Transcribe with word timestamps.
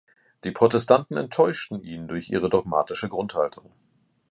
Die 0.45 0.49
Protestanten 0.49 1.15
enttäuschten 1.15 1.83
ihn 1.83 2.07
durch 2.07 2.31
ihre 2.31 2.49
dogmatische 2.49 3.07
Grundhaltung. 3.07 3.71